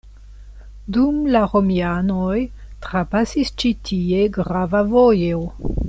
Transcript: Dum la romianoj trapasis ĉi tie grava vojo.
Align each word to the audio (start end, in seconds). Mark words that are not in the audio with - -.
Dum 0.95 1.19
la 1.35 1.41
romianoj 1.51 2.39
trapasis 2.87 3.55
ĉi 3.65 3.73
tie 3.91 4.25
grava 4.39 4.83
vojo. 4.97 5.45